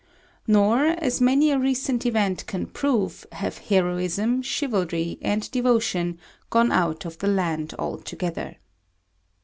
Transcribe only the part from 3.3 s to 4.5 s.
have heroism,